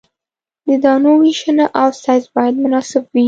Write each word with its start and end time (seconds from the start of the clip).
د 0.67 0.69
دانو 0.83 1.11
ویشنه 1.21 1.65
او 1.81 1.89
سایز 2.03 2.25
باید 2.35 2.55
مناسب 2.63 3.03
وي 3.11 3.19